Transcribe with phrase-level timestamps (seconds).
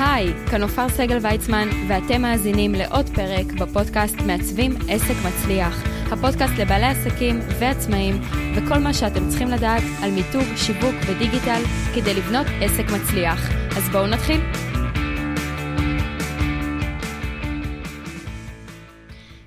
[0.00, 5.82] היי, כאן עופר סגל ויצמן, ואתם מאזינים לעוד פרק בפודקאסט מעצבים עסק מצליח.
[6.12, 8.20] הפודקאסט לבעלי עסקים ועצמאים,
[8.56, 11.62] וכל מה שאתם צריכים לדעת על מיתוג, שיווק ודיגיטל
[11.94, 13.50] כדי לבנות עסק מצליח.
[13.76, 14.40] אז בואו נתחיל.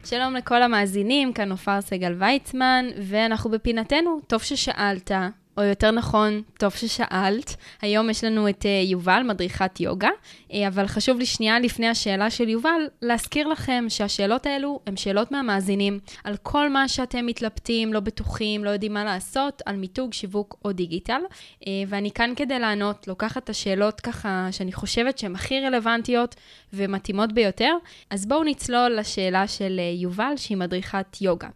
[0.05, 5.11] שלום לכל המאזינים, כאן עופר סגל ויצמן, ואנחנו בפינתנו, טוב ששאלת,
[5.59, 7.55] או יותר נכון, טוב ששאלת.
[7.81, 12.29] היום יש לנו את uh, יובל, מדריכת יוגה, uh, אבל חשוב לי שנייה לפני השאלה
[12.29, 17.99] של יובל, להזכיר לכם שהשאלות האלו הן שאלות מהמאזינים, על כל מה שאתם מתלבטים, לא
[17.99, 21.21] בטוחים, לא יודעים מה לעשות, על מיתוג, שיווק או דיגיטל.
[21.61, 26.35] Uh, ואני כאן כדי לענות, לוקחת את השאלות ככה שאני חושבת שהן הכי רלוונטיות
[26.73, 27.73] ומתאימות ביותר.
[28.09, 31.47] אז בואו נצלול לשאלה של יובל, שהיא מדריכת יוגה.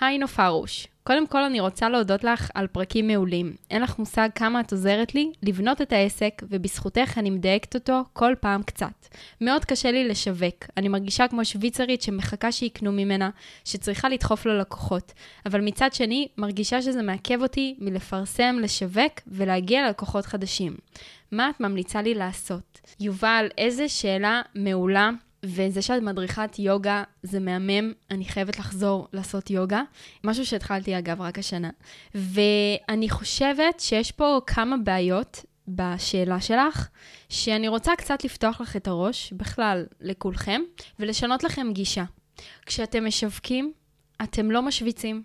[0.00, 0.89] היי נופרוש.
[1.04, 3.54] קודם כל אני רוצה להודות לך על פרקים מעולים.
[3.70, 8.34] אין לך מושג כמה את עוזרת לי לבנות את העסק, ובזכותך אני מדייקת אותו כל
[8.40, 9.06] פעם קצת.
[9.40, 10.64] מאוד קשה לי לשווק.
[10.76, 13.30] אני מרגישה כמו שוויצרית שמחכה שיקנו ממנה,
[13.64, 15.12] שצריכה לדחוף ללקוחות.
[15.46, 20.76] אבל מצד שני, מרגישה שזה מעכב אותי מלפרסם, לשווק ולהגיע ללקוחות חדשים.
[21.32, 22.80] מה את ממליצה לי לעשות?
[23.00, 25.10] יובל, איזה שאלה מעולה.
[25.42, 29.82] וזה שאת מדריכת יוגה זה מהמם, אני חייבת לחזור לעשות יוגה.
[30.24, 31.70] משהו שהתחלתי אגב רק השנה.
[32.14, 36.88] ואני חושבת שיש פה כמה בעיות בשאלה שלך,
[37.28, 40.60] שאני רוצה קצת לפתוח לך את הראש, בכלל לכולכם,
[40.98, 42.04] ולשנות לכם גישה.
[42.66, 43.72] כשאתם משווקים,
[44.22, 45.22] אתם לא משוויצים.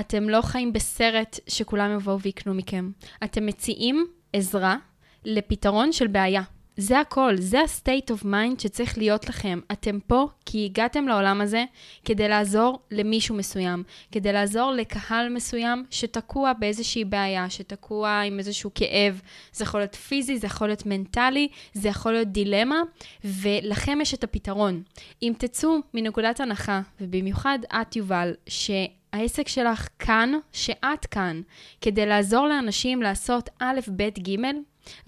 [0.00, 2.90] אתם לא חיים בסרט שכולם יבואו ויקנו מכם.
[3.24, 4.76] אתם מציעים עזרה
[5.24, 6.42] לפתרון של בעיה.
[6.80, 9.60] זה הכל, זה ה-state of mind שצריך להיות לכם.
[9.72, 11.64] אתם פה כי הגעתם לעולם הזה
[12.04, 19.20] כדי לעזור למישהו מסוים, כדי לעזור לקהל מסוים שתקוע באיזושהי בעיה, שתקוע עם איזשהו כאב.
[19.52, 22.80] זה יכול להיות פיזי, זה יכול להיות מנטלי, זה יכול להיות דילמה,
[23.24, 24.82] ולכם יש את הפתרון.
[25.22, 28.70] אם תצאו מנקודת הנחה, ובמיוחד את, יובל, ש...
[29.12, 31.40] העסק שלך כאן, שאת כאן,
[31.80, 34.36] כדי לעזור לאנשים לעשות א', ב', ג',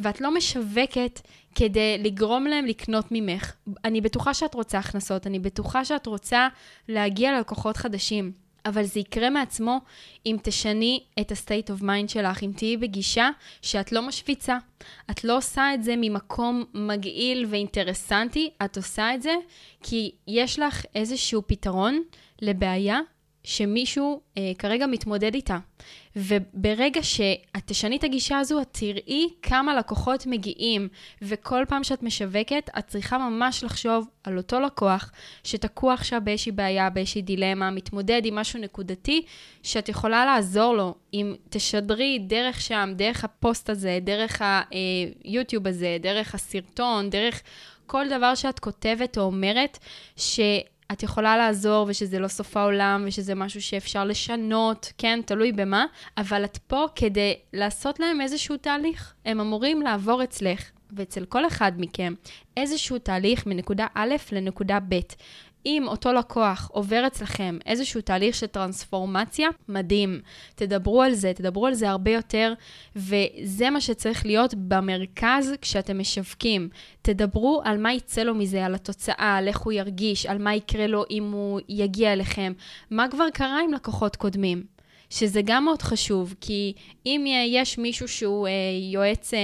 [0.00, 1.20] ואת לא משווקת
[1.54, 3.52] כדי לגרום להם לקנות ממך.
[3.84, 6.48] אני בטוחה שאת רוצה הכנסות, אני בטוחה שאת רוצה
[6.88, 8.32] להגיע ללקוחות חדשים.
[8.66, 9.80] אבל זה יקרה מעצמו
[10.26, 13.30] אם תשני את ה-state of mind שלך, אם תהיי בגישה
[13.62, 14.58] שאת לא משוויצה.
[15.10, 19.34] את לא עושה את זה ממקום מגעיל ואינטרסנטי, את עושה את זה
[19.82, 22.02] כי יש לך איזשהו פתרון
[22.42, 23.00] לבעיה
[23.44, 25.58] שמישהו אה, כרגע מתמודד איתה.
[26.16, 30.88] וברגע שאת תשני את הגישה הזו, את תראי כמה לקוחות מגיעים,
[31.22, 35.12] וכל פעם שאת משווקת, את צריכה ממש לחשוב על אותו לקוח
[35.44, 39.22] שתקוע עכשיו באיזושהי בעיה, באיזושהי דילמה, מתמודד עם משהו נקודתי,
[39.62, 40.94] שאת יכולה לעזור לו.
[41.14, 44.42] אם תשדרי דרך שם, דרך הפוסט הזה, דרך
[45.24, 47.42] היוטיוב אה, הזה, דרך הסרטון, דרך
[47.86, 49.78] כל דבר שאת כותבת או אומרת,
[50.16, 50.40] ש...
[50.92, 55.84] את יכולה לעזור ושזה לא סוף העולם ושזה משהו שאפשר לשנות, כן, תלוי במה,
[56.16, 59.14] אבל את פה כדי לעשות להם איזשהו תהליך.
[59.24, 62.14] הם אמורים לעבור אצלך ואצל כל אחד מכם
[62.56, 65.00] איזשהו תהליך מנקודה א' לנקודה ב'.
[65.66, 70.20] אם אותו לקוח עובר אצלכם איזשהו תהליך של טרנספורמציה, מדהים.
[70.54, 72.52] תדברו על זה, תדברו על זה הרבה יותר,
[72.96, 76.68] וזה מה שצריך להיות במרכז כשאתם משווקים.
[77.02, 80.86] תדברו על מה יצא לו מזה, על התוצאה, על איך הוא ירגיש, על מה יקרה
[80.86, 82.52] לו אם הוא יגיע אליכם.
[82.90, 84.80] מה כבר קרה עם לקוחות קודמים?
[85.10, 86.72] שזה גם מאוד חשוב, כי
[87.06, 88.52] אם יש מישהו שהוא אה,
[88.92, 89.38] יועץ, אה,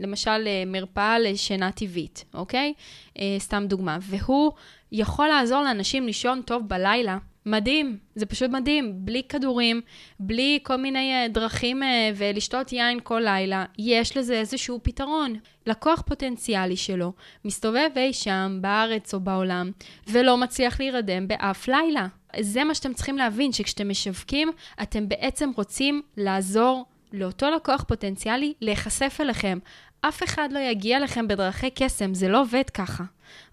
[0.00, 2.72] למשל אה, מרפאה לשינה טבעית, אוקיי?
[3.18, 4.52] אה, סתם דוגמה, והוא
[4.92, 7.18] יכול לעזור לאנשים לישון טוב בלילה.
[7.46, 9.80] מדהים, זה פשוט מדהים, בלי כדורים,
[10.20, 15.34] בלי כל מיני uh, דרכים uh, ולשתות יין כל לילה, יש לזה איזשהו פתרון.
[15.66, 17.12] לקוח פוטנציאלי שלו
[17.44, 19.70] מסתובב אי שם, בארץ או בעולם,
[20.08, 22.06] ולא מצליח להירדם באף לילה.
[22.40, 24.50] זה מה שאתם צריכים להבין, שכשאתם משווקים,
[24.82, 29.58] אתם בעצם רוצים לעזור לאותו לקוח פוטנציאלי להיחשף אליכם.
[30.08, 33.04] אף אחד לא יגיע לכם בדרכי קסם, זה לא עובד ככה,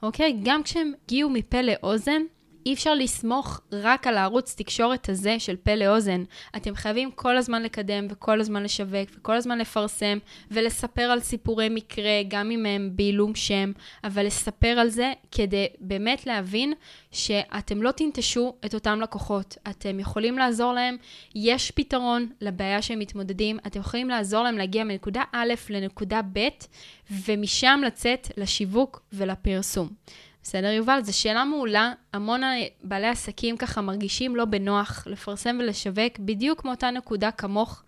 [0.04, 0.40] אוקיי?
[0.44, 2.22] גם כשהם הגיעו מפה לאוזן,
[2.66, 6.24] אי אפשר לסמוך רק על הערוץ תקשורת הזה של פה לאוזן.
[6.56, 10.18] אתם חייבים כל הזמן לקדם וכל הזמן לשווק וכל הזמן לפרסם
[10.52, 13.72] ולספר על סיפורי מקרה, גם אם הם בעילום שם,
[14.04, 16.74] אבל לספר על זה כדי באמת להבין
[17.12, 19.58] שאתם לא תנטשו את אותם לקוחות.
[19.70, 20.98] אתם יכולים לעזור להם,
[21.36, 26.48] יש פתרון לבעיה שהם מתמודדים, אתם יכולים לעזור להם להגיע מנקודה א' לנקודה ב',
[27.12, 29.90] ומשם לצאת לשיווק ולפרסום.
[30.48, 31.00] בסדר, יובל?
[31.04, 31.94] זו שאלה מעולה.
[32.14, 32.42] המון
[32.84, 37.84] בעלי עסקים ככה מרגישים לא בנוח לפרסם ולשווק בדיוק מאותה נקודה כמוך.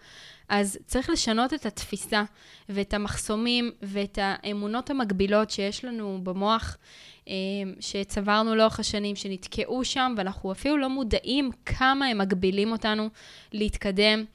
[0.50, 2.24] אז צריך לשנות את התפיסה
[2.70, 6.78] ואת המחסומים ואת האמונות המקבילות שיש לנו במוח,
[7.28, 7.34] אה,
[7.80, 13.10] שצברנו לאורך השנים, שנתקעו שם, ואנחנו אפילו לא מודעים כמה הם מגבילים אותנו
[13.54, 14.26] להתקדם,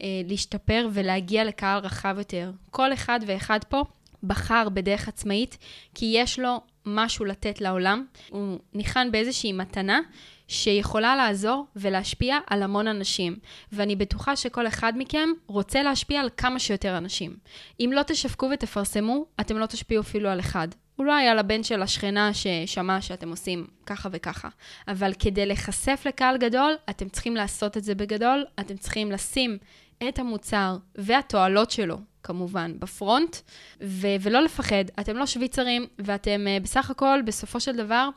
[0.00, 2.52] אה, להשתפר ולהגיע לקהל רחב יותר.
[2.70, 3.84] כל אחד ואחד פה
[4.22, 5.58] בחר בדרך עצמאית,
[5.94, 8.04] כי יש לו משהו לתת לעולם.
[8.30, 10.00] הוא ניחן באיזושהי מתנה
[10.48, 13.36] שיכולה לעזור ולהשפיע על המון אנשים.
[13.72, 17.36] ואני בטוחה שכל אחד מכם רוצה להשפיע על כמה שיותר אנשים.
[17.80, 20.68] אם לא תשווקו ותפרסמו, אתם לא תשפיעו אפילו על אחד.
[20.98, 24.48] אולי על הבן של השכנה ששמע שאתם עושים ככה וככה.
[24.88, 29.58] אבל כדי להיחשף לקהל גדול, אתם צריכים לעשות את זה בגדול, אתם צריכים לשים
[30.08, 33.36] את המוצר והתועלות שלו, כמובן, בפרונט,
[33.82, 34.84] ו- ולא לפחד.
[35.00, 38.08] אתם לא שוויצרים, ואתם uh, בסך הכל, בסופו של דבר,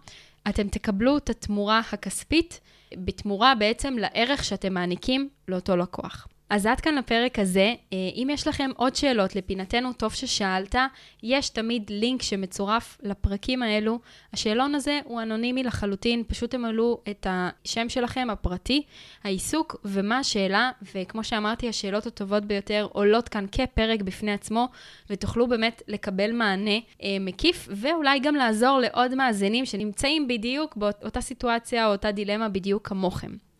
[0.49, 2.59] אתם תקבלו את התמורה הכספית
[2.97, 6.27] בתמורה בעצם לערך שאתם מעניקים לאותו לקוח.
[6.53, 7.73] אז עד כאן לפרק הזה.
[7.93, 10.75] אה, אם יש לכם עוד שאלות לפינתנו, טוב ששאלת,
[11.23, 13.99] יש תמיד לינק שמצורף לפרקים האלו.
[14.33, 18.83] השאלון הזה הוא אנונימי לחלוטין, פשוט תמלאו את השם שלכם הפרטי,
[19.23, 24.67] העיסוק ומה השאלה, וכמו שאמרתי, השאלות הטובות ביותר עולות כאן כפרק בפני עצמו,
[25.09, 31.87] ותוכלו באמת לקבל מענה אה, מקיף, ואולי גם לעזור לעוד מאזינים שנמצאים בדיוק באותה סיטואציה
[31.87, 33.52] או אותה דילמה בדיוק כמוכם.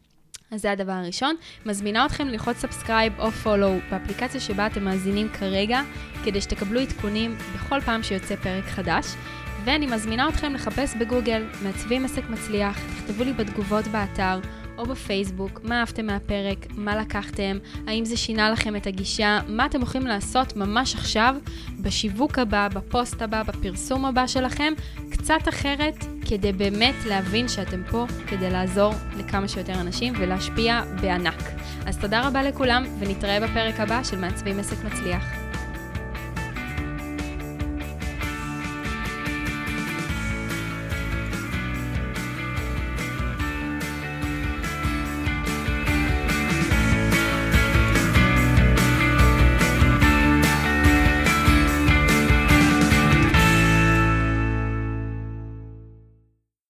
[0.54, 1.36] אז זה הדבר הראשון.
[1.66, 5.82] מזמינה אתכם ללחוץ subscribe או follow באפליקציה שבה אתם מאזינים כרגע,
[6.26, 9.06] כדי שתקבלו עדכונים בכל פעם שיוצא פרק חדש.
[9.66, 14.40] ואני מזמינה אתכם לחפש בגוגל, מעצבים עסק מצליח, תכתבו לי בתגובות באתר.
[14.78, 17.58] או בפייסבוק, מה אהבתם מהפרק, מה לקחתם,
[17.88, 21.36] האם זה שינה לכם את הגישה, מה אתם יכולים לעשות ממש עכשיו,
[21.82, 24.74] בשיווק הבא, בפוסט הבא, בפרסום הבא שלכם,
[25.10, 31.44] קצת אחרת, כדי באמת להבין שאתם פה כדי לעזור לכמה שיותר אנשים ולהשפיע בענק.
[31.86, 35.43] אז תודה רבה לכולם, ונתראה בפרק הבא של מעצבים עסק מצליח.